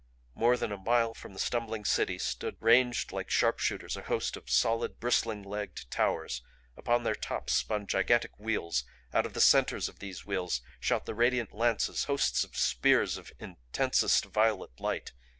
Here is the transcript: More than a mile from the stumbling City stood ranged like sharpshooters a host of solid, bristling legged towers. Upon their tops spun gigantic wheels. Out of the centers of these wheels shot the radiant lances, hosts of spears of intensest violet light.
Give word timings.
More 0.33 0.57
than 0.57 0.71
a 0.71 0.79
mile 0.79 1.13
from 1.13 1.33
the 1.33 1.39
stumbling 1.39 1.85
City 1.85 2.17
stood 2.17 2.57
ranged 2.59 3.11
like 3.11 3.29
sharpshooters 3.29 3.95
a 3.95 4.01
host 4.01 4.35
of 4.35 4.49
solid, 4.49 4.99
bristling 4.99 5.43
legged 5.43 5.85
towers. 5.91 6.41
Upon 6.75 7.03
their 7.03 7.13
tops 7.13 7.53
spun 7.53 7.85
gigantic 7.85 8.39
wheels. 8.39 8.83
Out 9.13 9.27
of 9.27 9.33
the 9.33 9.39
centers 9.41 9.87
of 9.87 9.99
these 9.99 10.25
wheels 10.25 10.61
shot 10.79 11.05
the 11.05 11.13
radiant 11.13 11.53
lances, 11.53 12.05
hosts 12.05 12.43
of 12.43 12.57
spears 12.57 13.15
of 13.19 13.31
intensest 13.37 14.25
violet 14.25 14.79
light. 14.79 15.11